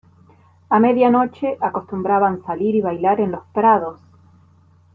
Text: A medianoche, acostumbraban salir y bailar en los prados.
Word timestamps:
A 0.75 0.79
medianoche, 0.79 1.59
acostumbraban 1.61 2.41
salir 2.43 2.73
y 2.73 2.81
bailar 2.81 3.21
en 3.21 3.33
los 3.33 3.45
prados. 3.53 4.01